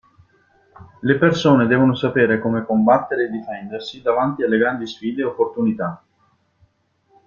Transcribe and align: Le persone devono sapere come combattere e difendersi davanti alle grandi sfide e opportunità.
Le 1.01 1.17
persone 1.19 1.67
devono 1.67 1.93
sapere 1.93 2.39
come 2.39 2.65
combattere 2.65 3.25
e 3.25 3.29
difendersi 3.29 4.01
davanti 4.01 4.41
alle 4.41 4.57
grandi 4.57 4.87
sfide 4.87 5.21
e 5.21 5.25
opportunità. 5.25 6.03